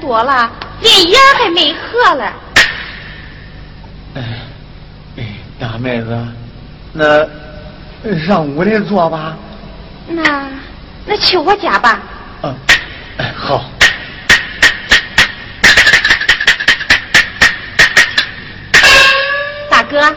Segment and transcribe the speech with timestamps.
[0.00, 0.50] 多了
[0.80, 2.32] 连烟还没喝了。
[4.14, 4.22] 哎
[5.58, 6.16] 大妹子
[6.92, 7.26] 那
[8.26, 9.36] 让屋里坐吧。
[10.06, 10.48] 那
[11.04, 12.00] 那去我家吧。
[12.42, 12.54] 嗯
[13.36, 13.64] 好。
[19.68, 20.14] 大哥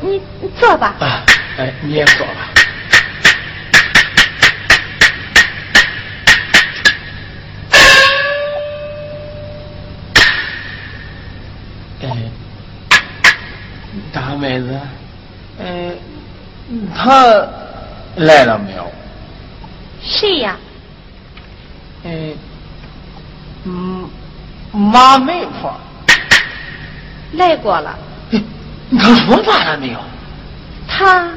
[0.00, 0.94] 你你坐吧。
[1.00, 1.24] 啊
[1.58, 2.57] 哎你也坐吧。
[14.12, 14.78] 大妹子。
[15.60, 15.96] 嗯
[16.94, 17.24] 他
[18.16, 18.90] 来了没有？
[20.02, 20.56] 谁呀。
[22.04, 22.36] 嗯
[23.64, 24.10] 嗯
[24.72, 25.76] 妈没法
[27.32, 27.98] 来 过了。
[28.90, 29.98] 你刚说话了没有
[30.86, 31.28] 他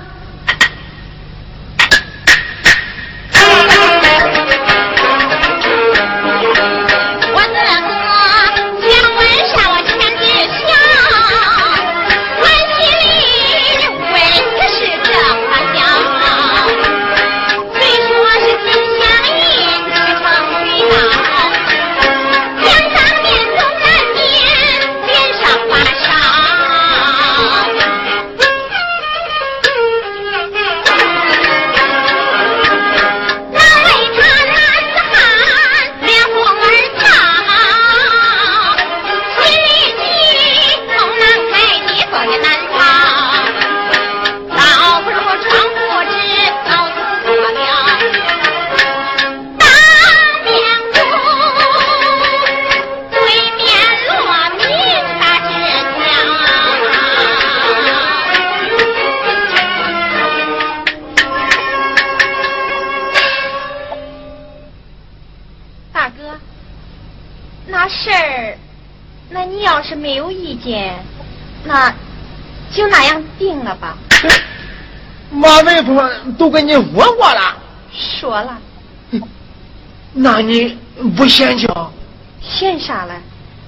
[76.42, 77.56] 都跟你问过了，
[77.94, 78.58] 说了。
[80.12, 80.76] 那你
[81.16, 81.68] 不嫌弃，
[82.42, 83.14] 嫌啥嘞？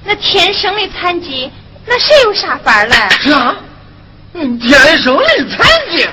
[0.03, 1.51] 那天生的残疾，
[1.85, 2.95] 那谁有啥法嘞？
[3.11, 3.55] 是啊，
[4.33, 5.23] 天生的
[5.55, 6.09] 残疾。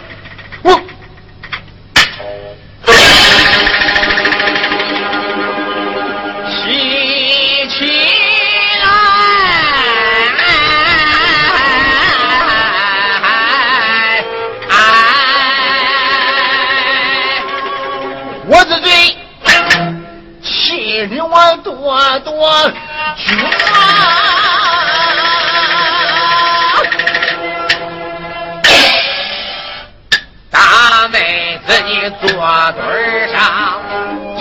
[31.70, 32.26] 和你坐
[32.72, 32.82] 墩
[33.28, 33.38] 上，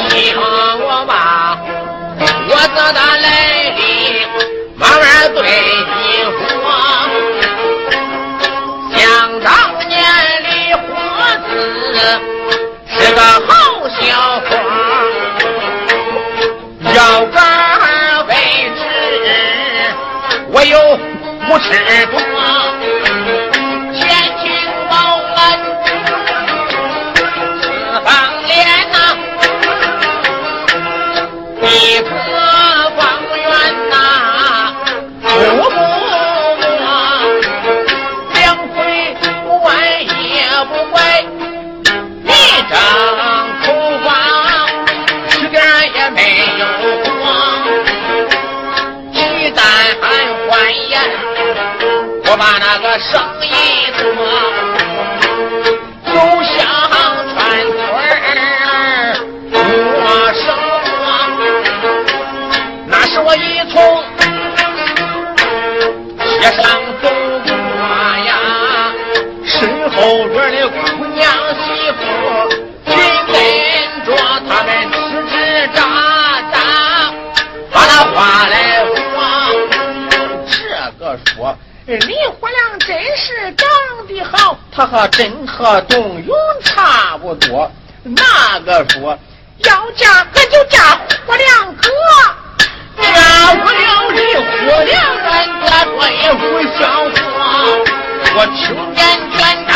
[0.10, 1.60] 听我吧，
[2.18, 3.80] 我这的来历
[4.76, 5.06] 慢慢
[5.36, 5.94] 对你
[6.48, 6.50] 说。
[8.96, 9.00] 想
[9.42, 9.48] 当
[9.88, 9.94] 年
[10.42, 10.82] 李胡
[11.46, 11.48] 子
[12.88, 13.48] 是个好
[14.00, 14.02] 小
[14.40, 14.50] 伙，
[16.96, 17.38] 要敢
[18.26, 18.34] 为
[18.76, 18.82] 之，
[20.52, 20.74] 我有
[21.48, 21.68] 五尺
[22.08, 22.20] 多。
[52.40, 53.48] 把那个生意
[53.98, 54.02] 做，
[56.06, 56.56] 走向
[57.34, 57.78] 川村
[59.92, 59.94] 过
[60.32, 60.88] 生活。
[62.88, 63.38] 那是我一
[63.70, 63.76] 从
[66.40, 66.64] 街上
[67.04, 67.06] 走
[67.44, 67.52] 过
[68.26, 68.32] 呀，
[69.44, 69.60] 身
[69.92, 69.98] 后
[70.30, 71.22] 边的姑娘
[71.60, 72.00] 媳妇
[72.86, 72.90] 紧
[73.28, 73.36] 跟
[74.06, 74.08] 着
[74.48, 74.96] 他们吱
[75.28, 75.36] 吱
[75.76, 75.78] 喳
[76.54, 76.56] 喳，
[77.70, 78.18] 把那话
[78.48, 78.56] 来
[78.96, 78.96] 说。
[80.48, 80.58] 这
[80.98, 81.36] 个说。
[81.92, 81.96] 你
[82.50, 82.58] 这个说。
[82.58, 83.68] 李火亮真是长
[84.08, 87.72] 得好，他和真和董永差不多。
[88.04, 89.18] 那个说
[89.60, 91.90] 要嫁可就嫁火亮哥，
[93.02, 96.00] 嫁不了李火亮，俺家对
[96.36, 96.42] 不
[96.80, 96.80] 像
[97.12, 97.20] 话。
[98.36, 98.60] 我听
[98.96, 99.00] 见
[99.36, 99.70] 全当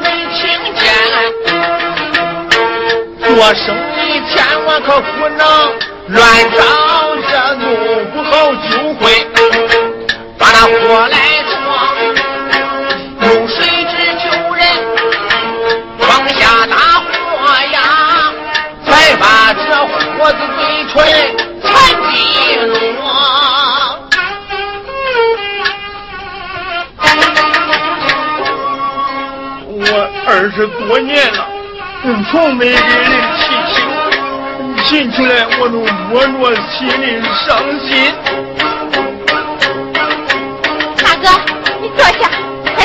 [0.00, 0.40] 没听
[0.74, 0.82] 见，
[3.34, 3.64] 做生
[3.96, 3.98] 意
[4.32, 4.34] 千
[4.64, 5.40] 万可不能
[6.08, 6.58] 乱找
[7.28, 7.64] 这弄，
[8.12, 9.04] 不好就会。
[10.66, 11.18] 我来
[11.50, 11.54] 装，
[13.20, 14.64] 用水纸救人，
[15.98, 17.06] 放下大火
[17.72, 17.76] 呀，
[18.86, 20.94] 才把这火子嘴唇
[21.62, 21.68] 残
[22.10, 22.12] 地
[22.64, 22.72] 落。
[29.76, 29.78] 我
[30.26, 31.46] 二十多年了，
[32.30, 32.78] 从没给人
[33.36, 33.42] 提
[33.74, 33.76] 亲，
[34.84, 35.76] 亲起来我都
[36.08, 36.14] 摸
[36.50, 37.02] 着心里
[37.46, 37.46] 伤
[37.86, 37.92] 心。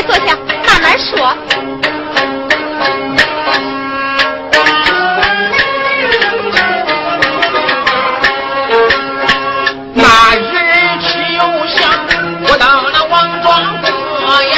[0.10, 0.36] 坐下，
[0.66, 1.08] 慢慢说。
[9.94, 10.04] 那
[10.36, 10.42] 日
[11.00, 11.78] 去又想，
[12.42, 13.14] 我到那王
[13.44, 13.48] 庄
[13.84, 13.86] 河
[14.42, 14.58] 呀，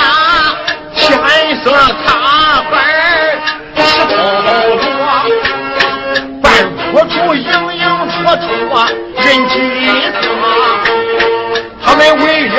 [0.96, 1.02] 天
[1.62, 1.66] 色
[2.06, 2.08] 擦
[2.72, 2.74] 黑
[3.76, 4.10] 是后
[4.80, 4.90] 多，
[6.42, 6.48] 半
[6.94, 7.44] 坡处影
[7.76, 8.48] 影绰绰
[9.18, 9.54] 人几
[10.22, 10.32] 色，
[11.84, 12.58] 他们为了一个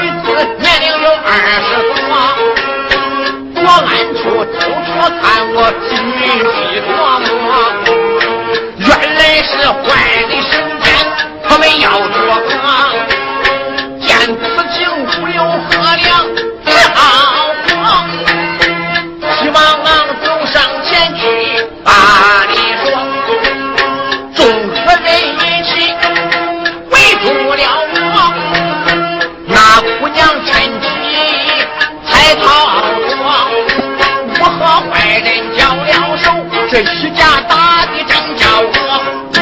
[0.24, 0.26] 子。
[0.58, 1.28] 年龄有二
[1.66, 2.08] 十多，
[3.62, 4.20] 我暗处
[4.58, 4.88] 偷偷
[5.20, 5.22] 看
[5.54, 5.56] 我
[5.88, 5.90] 细
[6.50, 6.54] 细
[6.86, 6.88] 琢
[7.20, 7.28] 磨，
[8.78, 9.80] 原来是坏
[10.28, 10.50] 的神
[10.82, 10.86] 仙，
[11.48, 12.16] 他们要捉
[12.62, 12.66] 我，
[14.00, 14.34] 见此
[14.74, 16.08] 景无有何良，
[36.70, 38.70] 这一家打的真叫我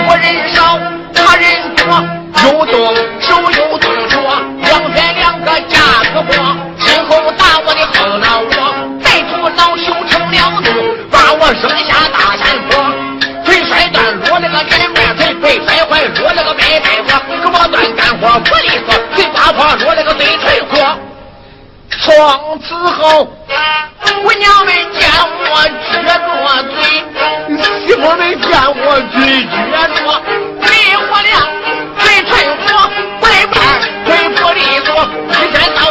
[0.09, 0.81] 我人少
[1.13, 1.45] 他人
[1.77, 1.85] 多，
[2.43, 4.19] 又动手又动脚，
[4.63, 12.81] 两边两个架子货，身后打我的后脑窝，歹徒恼羞成了怒，把我扔下大山坡，
[13.45, 17.11] 腿摔断落了个脸面腿，背摔坏落了个背背窝，
[17.45, 20.38] 胳膊断干活不利索，嘴刮破落了个嘴。
[22.19, 23.31] 从此后，
[24.23, 25.55] 姑娘们见我
[25.93, 26.09] 撅着
[26.65, 26.75] 嘴，
[27.87, 29.97] 媳妇们见我嘴撅着，
[30.61, 31.31] 没活量
[32.01, 32.31] 嘴唇
[32.67, 32.67] 火，
[33.21, 33.57] 拐板
[34.05, 34.89] 腿不利索，
[35.31, 35.88] 一天到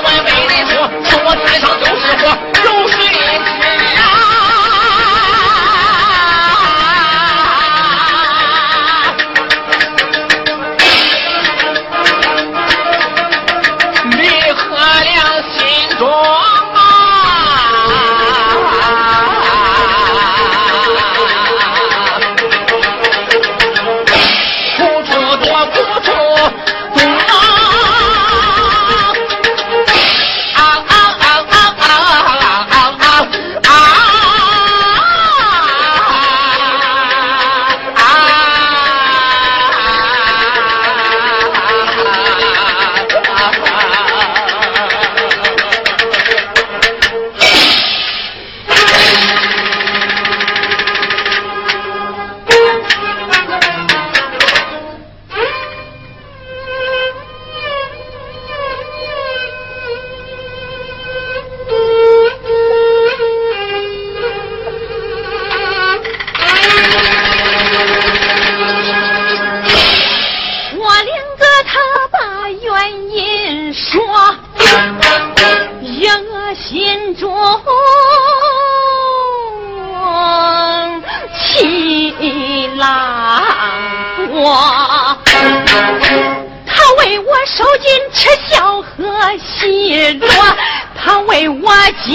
[91.60, 91.72] 我
[92.06, 92.14] 精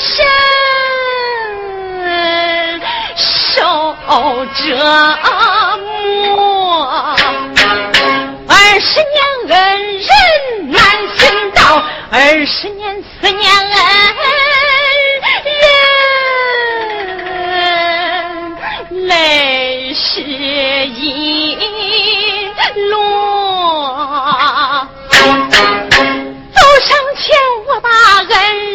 [0.00, 0.26] 神
[3.16, 3.26] 受
[4.54, 4.58] 折
[6.34, 6.36] 磨，
[8.48, 9.16] 二十年
[9.48, 9.56] 恩
[9.98, 10.08] 人
[10.70, 10.78] 难
[11.14, 11.18] 寻
[11.52, 11.60] 到，
[12.10, 13.68] 二十年思念恩
[18.90, 21.58] 人，泪湿衣
[22.90, 22.96] 落。
[26.80, 28.67] 上前，我把恩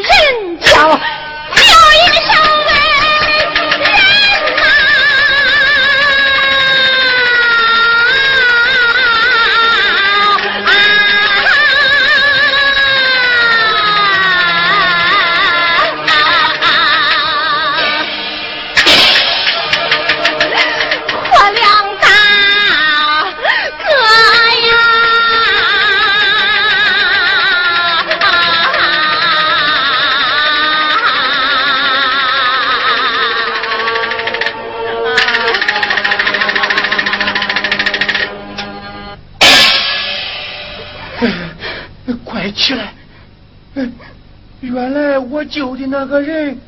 [45.46, 46.60] 救的那个人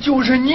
[0.00, 0.54] 就是你，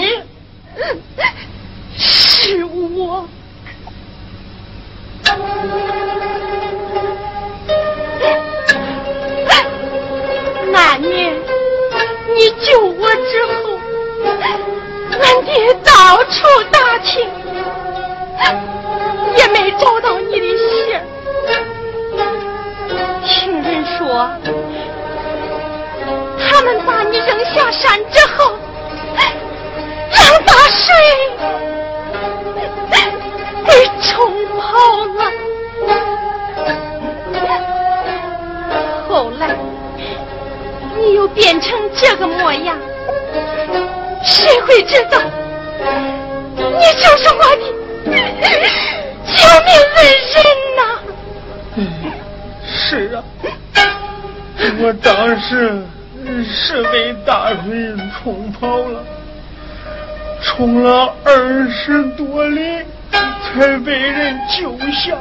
[65.08, 65.16] 下，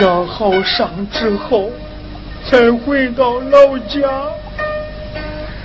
[0.00, 1.70] 养好伤之后
[2.48, 4.08] 才回到老家。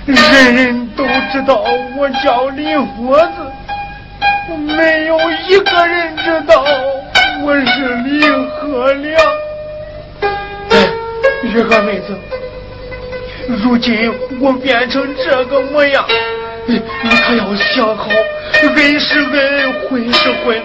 [0.06, 1.64] 人人都知道
[1.96, 3.32] 我叫林佛子，
[4.76, 5.18] 没有
[5.48, 6.62] 一个人知道
[7.42, 9.18] 我是林和良。
[10.70, 10.88] 哎，
[11.42, 12.14] 玉和妹子。
[13.46, 16.04] 如今我变成这个模样，
[16.66, 18.10] 你可要想好，
[18.60, 20.62] 恩是恩，混是混，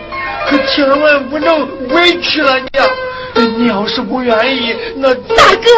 [0.50, 2.90] 可千万不能委屈了娘。
[3.36, 5.70] 你要是不愿意，那大哥，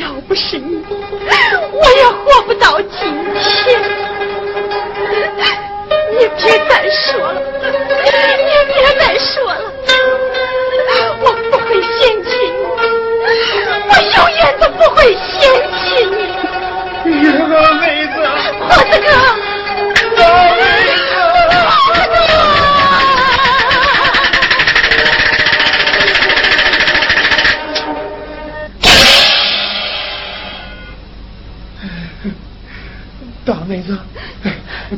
[0.00, 0.84] 要不是你，
[1.72, 3.80] 我也活不到今天。
[6.18, 9.60] 你别再说了，你别再说了，
[11.20, 11.88] 我不会嫌
[12.24, 12.58] 弃你。
[13.88, 15.38] 我永远都不会嫌
[15.72, 15.80] 弃
[17.04, 18.14] 你，月儿妹子，
[18.60, 19.06] 火子哥，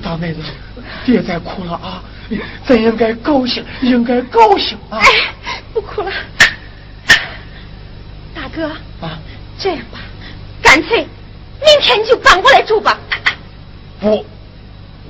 [0.03, 0.41] 大妹子，
[1.07, 2.03] 别再哭了啊！
[2.67, 4.99] 咱应该高兴，应该高兴啊！
[4.99, 5.09] 哎，
[5.73, 6.13] 不哭了。
[8.35, 8.67] 大哥
[9.01, 9.19] 啊，
[9.59, 9.99] 这样吧，
[10.63, 12.99] 干脆明天你就搬过来住吧。
[14.01, 14.25] 不，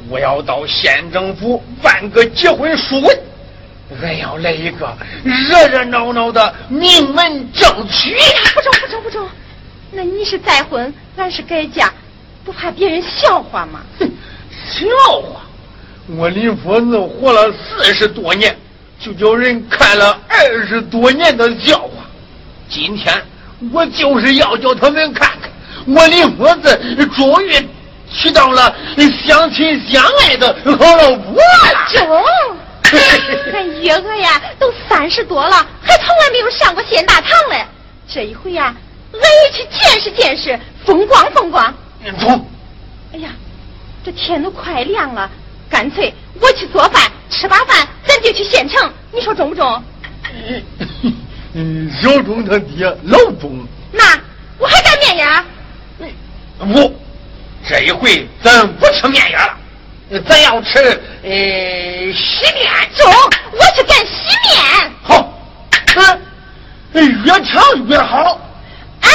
[0.09, 3.19] 我要到县政府办个结婚书文，
[4.01, 8.14] 俺要来一个热热闹闹的名门正娶。
[8.55, 9.29] 不中，不中，不中。
[9.91, 11.93] 那你是再婚，俺是改嫁，
[12.45, 13.81] 不怕别人笑话吗？
[13.99, 14.11] 哼，
[14.70, 14.87] 笑
[15.20, 15.40] 话！
[16.16, 18.57] 我林佛子活了四十多年，
[19.00, 22.04] 就叫人看了二十多年的笑话。
[22.68, 23.12] 今天。
[23.72, 25.50] 我就是要叫他们看看，
[25.85, 26.78] 我林佛子
[27.16, 27.68] 终于
[28.09, 28.72] 娶到了
[29.26, 31.88] 相亲相爱的好老婆了。
[31.88, 32.24] 中，
[33.52, 37.66] 俺月娥呀都三十多了，还从来没有上过县大堂嘞。
[38.09, 38.72] 这一回呀，
[39.12, 41.74] 俺也去见识见识，风光风光。
[42.20, 42.48] 中。
[43.12, 43.31] 哎呀，
[44.05, 45.31] 这天都快亮了，
[45.69, 49.83] 干脆我去做饭，吃罢饭咱就去县城，你说中不中？
[51.55, 53.67] 嗯，小钟他爹老钟。
[53.93, 54.05] 那
[54.59, 55.45] 我还干面呀？
[56.59, 56.95] 不，
[57.69, 59.57] 这一回咱不吃面呀
[60.11, 60.79] 了，咱要吃
[61.23, 61.31] 呃
[62.13, 62.67] 洗面。
[62.97, 63.13] 中，
[63.53, 64.91] 我去干洗面。
[65.03, 65.33] 好，
[66.93, 68.41] 嗯，越长越好。
[69.01, 69.09] 哎。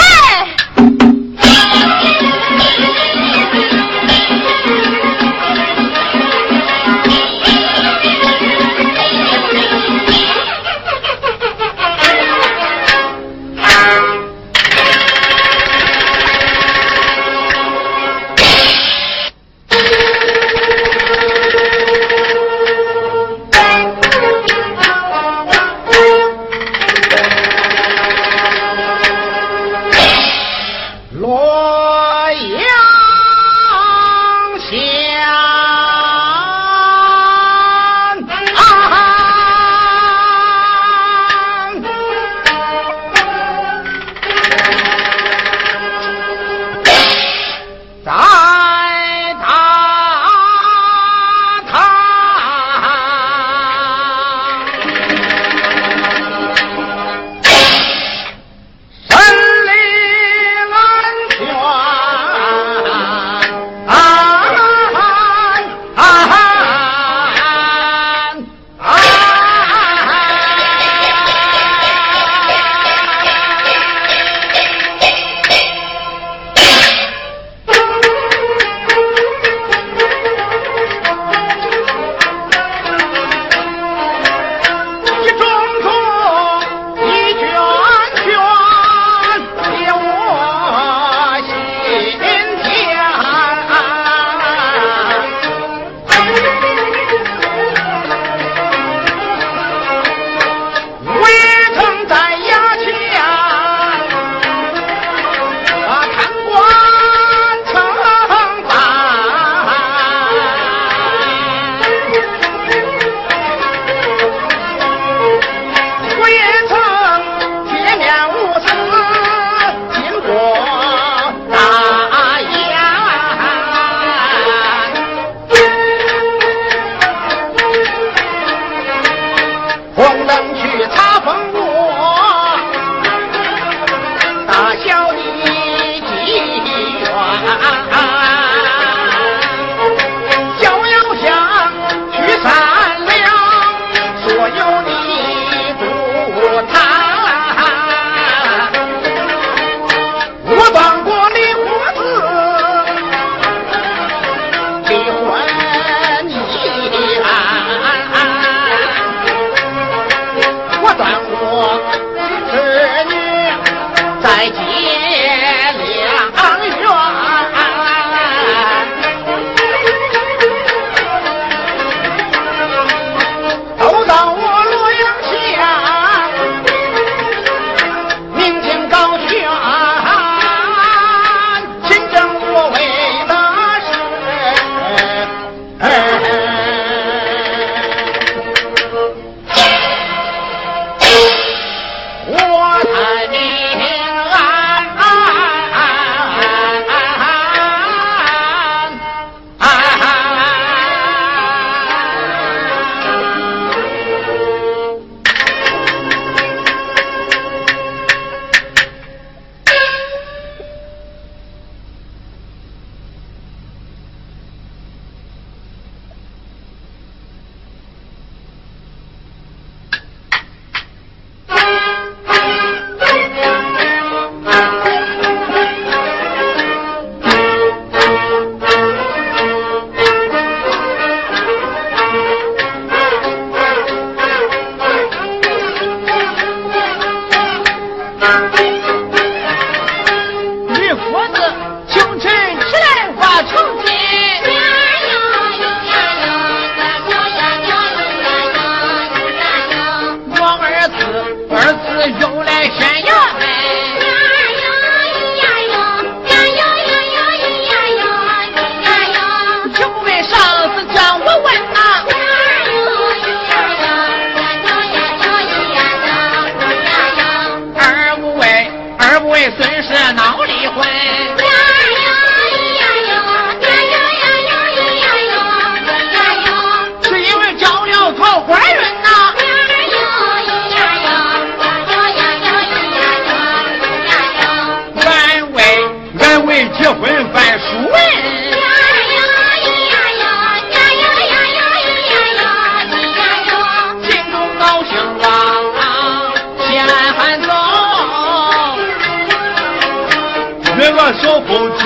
[301.06, 301.84] 我守不住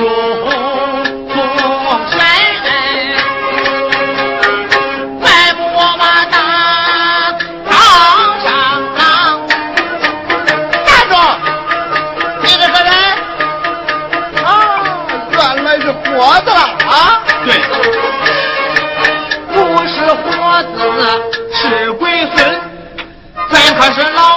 [1.34, 1.36] 风
[2.12, 2.16] 水
[5.20, 6.36] 怪不我把他
[7.68, 7.72] 扛
[8.44, 8.48] 上
[8.94, 9.02] 啊
[10.86, 11.12] 站住
[12.44, 12.92] 你这个人
[14.46, 14.48] 哦
[15.32, 16.06] 原来是活
[16.42, 17.48] 的啊对
[19.52, 20.78] 不是活子
[21.54, 22.38] 是鬼孙
[23.50, 24.37] 咱可是老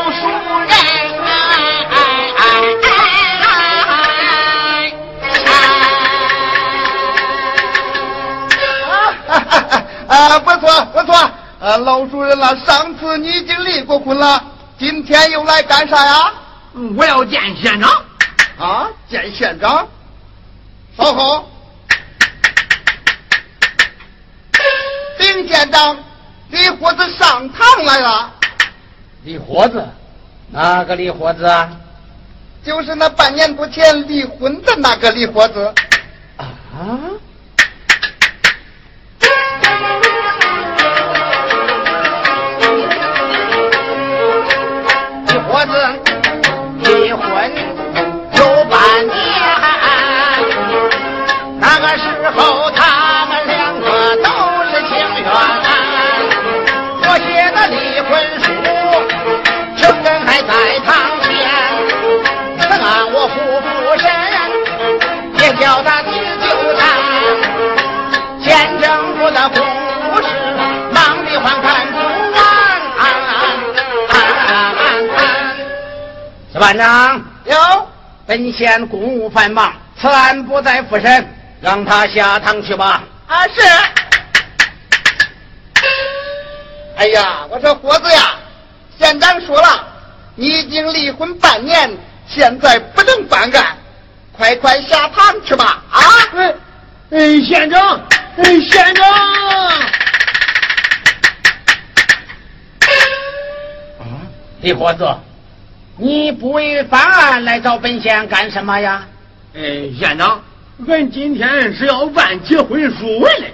[10.21, 11.31] 啊，不错不错，
[11.61, 14.43] 呃，老主人了，上次你已经离过婚了，
[14.79, 16.33] 今天又来干啥呀？
[16.97, 17.91] 我要见县长。
[18.59, 19.89] 啊，见县长。
[20.97, 21.51] 稍后，
[25.19, 25.97] 丁县长，
[26.51, 28.31] 李伙子上堂来了。
[29.25, 29.83] 李伙子，
[30.51, 31.71] 哪个李伙子啊？
[32.63, 35.75] 就是那半年多前离婚的那个李伙子。
[36.37, 36.47] 啊？
[76.61, 77.57] 班长，有，
[78.27, 83.03] 本县公务繁忙，此案不在复审，让他下堂去吧。
[83.27, 83.63] 啊是。
[86.97, 88.37] 哎呀，我说伙子呀，
[88.99, 89.89] 县长说了，
[90.35, 91.91] 你已经离婚半年，
[92.29, 93.79] 现在不能办案，
[94.31, 95.83] 快快下堂去吧！
[95.91, 95.99] 啊！
[96.37, 96.55] 哎
[97.13, 97.99] 哎，县长，
[98.37, 99.07] 哎，县长。
[104.61, 105.09] 李伙子，
[106.01, 109.07] 你不为翻案来找本县干什么呀？
[109.55, 110.43] 哎，县长，
[110.89, 113.53] 俺今天是要办结婚书文嘞。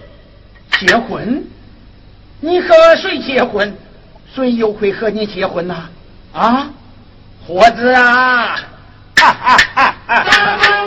[0.79, 1.45] 结婚？
[2.41, 3.77] 你和谁结婚？
[4.33, 5.89] 谁又会和你结婚呐？
[6.33, 6.71] 啊，
[7.45, 8.57] 伙子啊！
[9.17, 10.86] 哈哈哈哈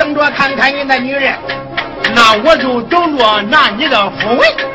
[0.00, 1.34] 等着看看你那女人。
[2.14, 4.69] 那我就等着拿你的符文。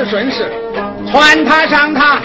[0.00, 0.50] 是顺势，
[1.10, 2.22] 传他上堂。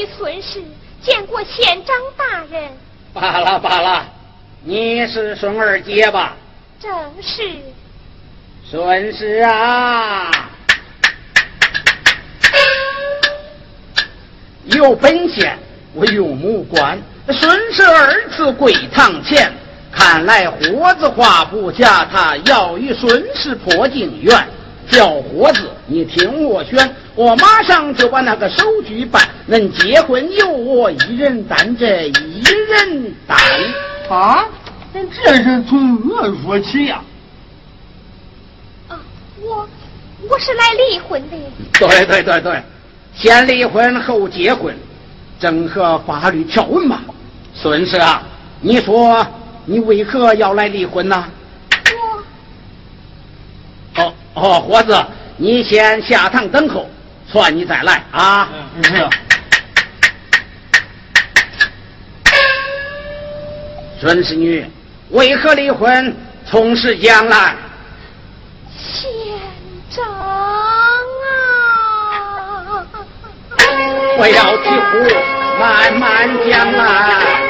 [0.00, 0.62] 你孙氏
[1.02, 2.70] 见过县长大人。
[3.12, 4.06] 罢了罢了，
[4.64, 6.34] 你是孙二姐吧？
[6.80, 7.42] 正是。
[8.64, 10.30] 孙氏啊！
[14.64, 15.58] 有本县，
[15.92, 16.98] 我有目观，
[17.30, 19.52] 孙氏儿子跪堂前，
[19.92, 24.48] 看来活子话不假，他要与孙氏破镜缘。
[24.88, 29.22] 叫活子，你听我选，我马上就把那个手续办。
[29.46, 33.36] 能结婚由我一人担，这一人担。
[34.08, 34.44] 啊，
[34.92, 37.02] 这是从何说起呀？
[38.88, 39.00] 啊，
[39.40, 39.68] 我
[40.28, 41.36] 我是来离婚的。
[41.78, 42.62] 对对对对，
[43.14, 44.74] 先离婚后结婚，
[45.38, 47.00] 正合法律条文嘛。
[47.54, 48.22] 孙氏啊，
[48.60, 49.26] 你说
[49.64, 51.24] 你为何要来离婚呢？
[53.96, 54.96] 我哦哦，伙子，
[55.36, 56.88] 你先下堂等候，
[57.32, 58.48] 算你再来啊。
[58.76, 59.08] 嗯是。
[64.00, 64.66] 孙氏女，
[65.10, 66.16] 为何离婚？
[66.50, 67.54] 从实讲来。
[68.76, 69.10] 县
[69.90, 70.04] 长
[71.26, 72.86] 啊！
[74.16, 74.98] 不要急呼，
[75.60, 77.49] 慢慢讲来。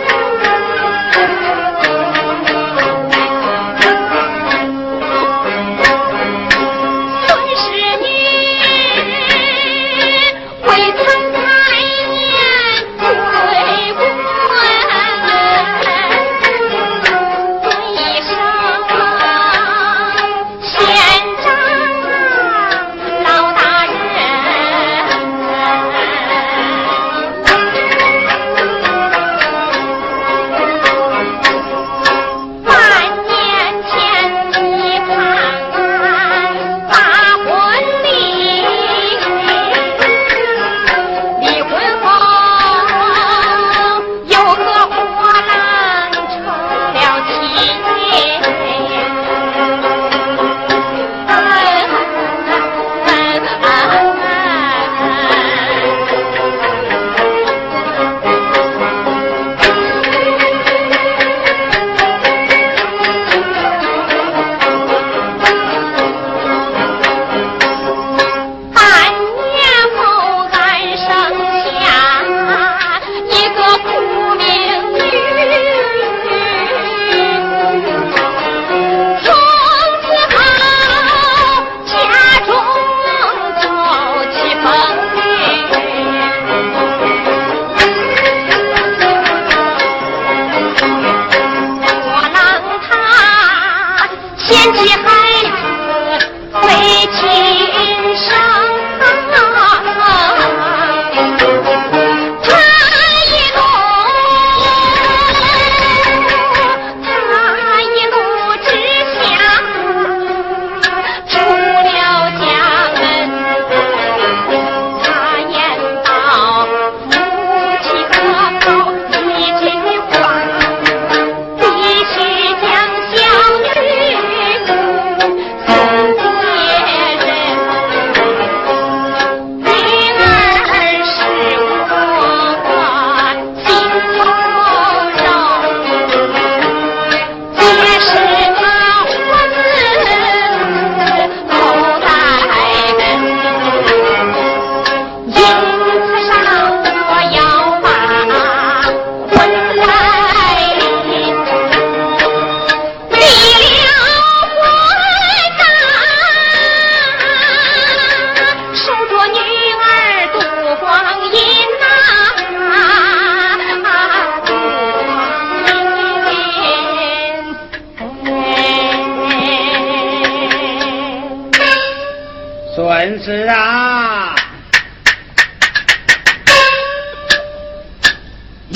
[94.51, 95.20] 天气好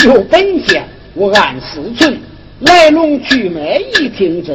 [0.04, 2.20] 有本仙，我按实情，
[2.60, 4.54] 来龙去脉一听真。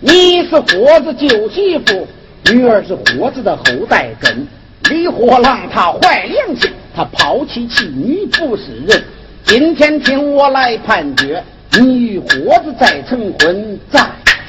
[0.00, 2.08] 你是活子旧媳妇，
[2.50, 4.48] 女儿是活子的后代根。
[4.88, 9.04] 李货郎他坏良心，他抛弃妻女不是人。
[9.44, 14.00] 今天听我来判决，你与活子再成婚，再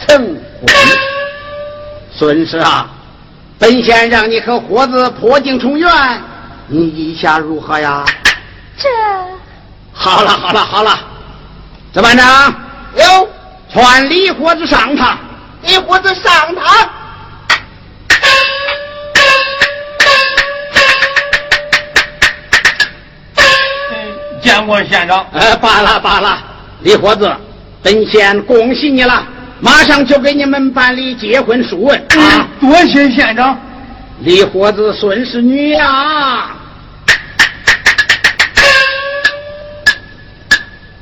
[0.07, 0.37] 成婚。
[2.13, 2.89] 孙氏啊，
[3.59, 5.89] 本县让你和活子破镜重圆，
[6.69, 8.05] 你意下如何呀？
[8.77, 8.87] 这
[9.99, 10.99] 好了好了好了，
[11.91, 12.53] 这班长
[12.95, 13.29] 有
[13.73, 15.17] 传李伙子上堂。
[15.63, 16.89] 李伙子上堂，
[24.41, 25.25] 见过县长。
[25.33, 26.37] 呃，罢了罢了，
[26.81, 27.35] 李伙子，
[27.81, 29.25] 本县恭喜你了，
[29.59, 32.47] 马上就给你们办理结婚书文啊！
[32.61, 33.59] 多谢县长。
[34.19, 36.49] 李伙子孙是女呀，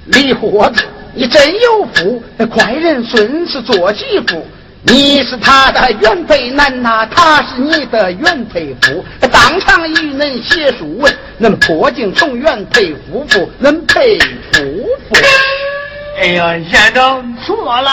[0.06, 0.84] 李伙子，
[1.14, 4.46] 你真有福，快人孙氏做媳妇。
[4.88, 15.16] 你是他的原配男呐，他是你的原配夫，当场与恁写书文，恁破镜重圆配夫妇，恁配夫妇。
[16.22, 17.92] 哎呀，县长错了，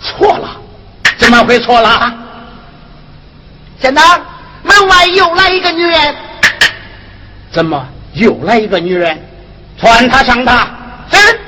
[0.00, 0.56] 错了，
[1.18, 2.12] 怎么会错了？
[3.80, 4.20] 县长，
[4.64, 6.14] 门外又来一个女人，
[7.52, 9.16] 怎么又来一个女人？
[9.78, 10.68] 传他上堂。
[11.12, 11.40] 是，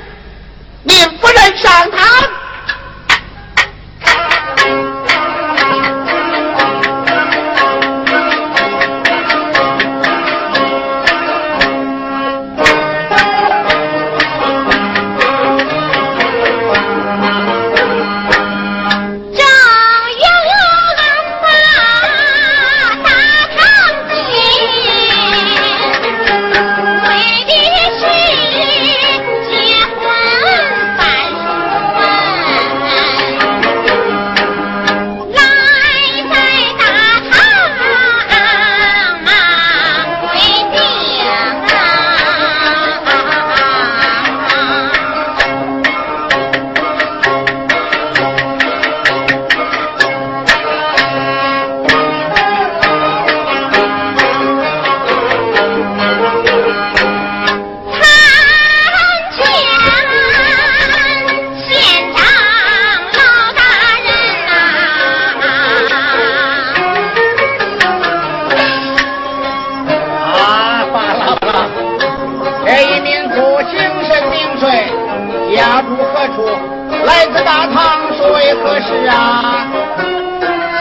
[78.63, 79.67] 可是啊？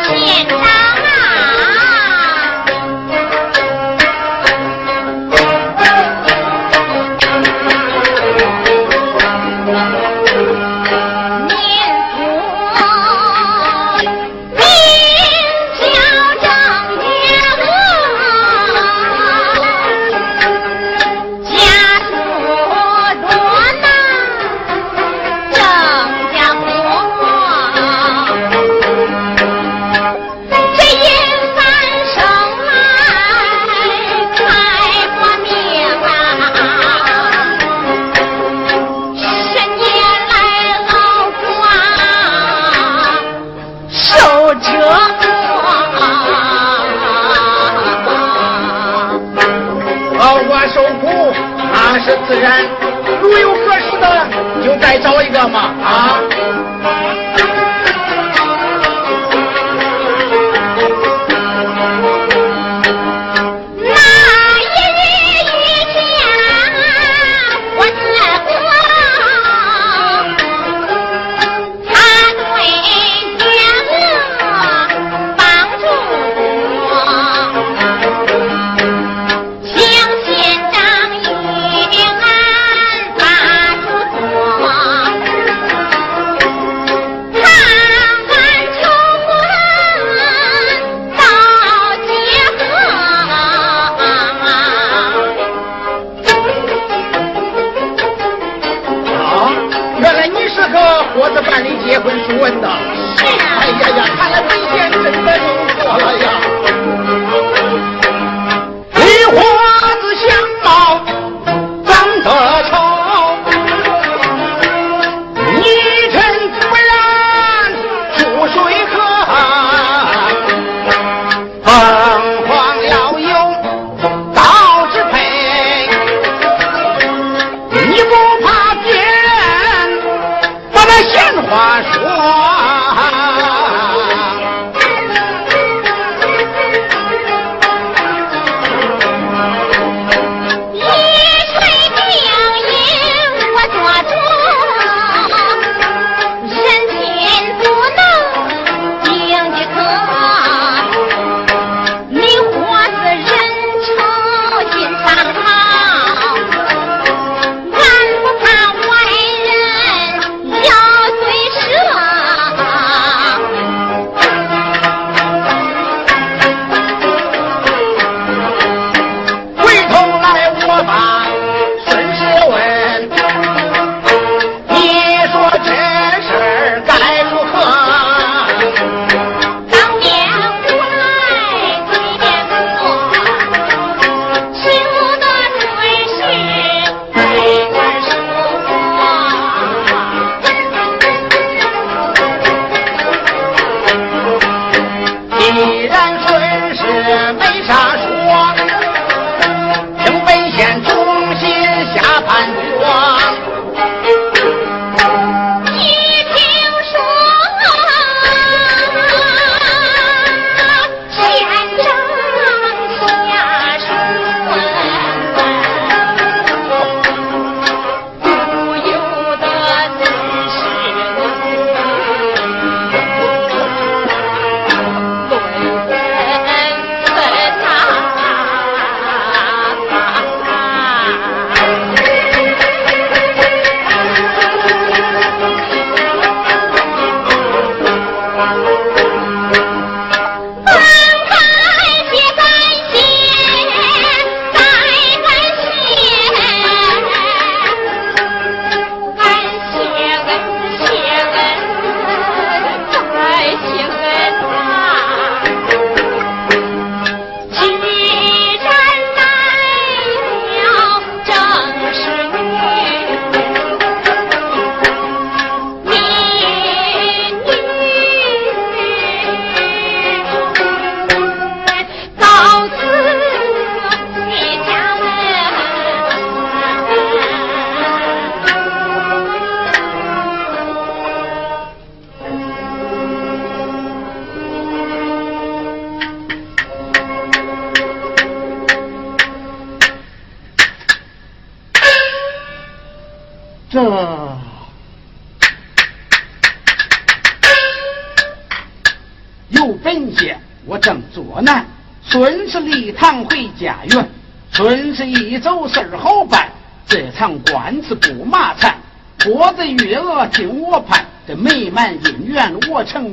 [0.09, 0.66] 现在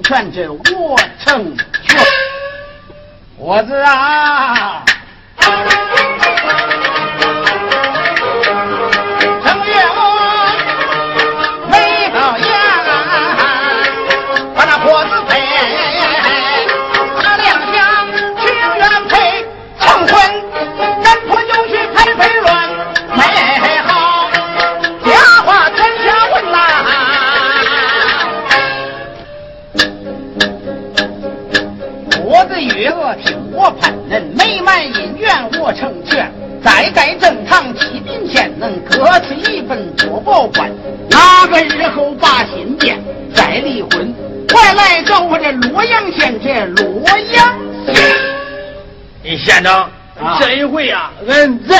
[0.04, 2.00] 全，这我成全。
[3.38, 4.84] 我子啊！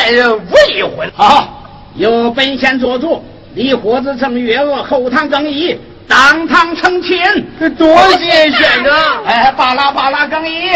[0.04, 1.10] 俺再人不离婚。
[1.16, 1.64] 好，
[1.96, 3.24] 由本县做主，
[3.56, 7.18] 李伙子成月娥后堂更衣，当堂成亲。
[7.78, 9.24] 多谢县长。
[9.26, 10.72] 哎，巴拉巴拉更衣。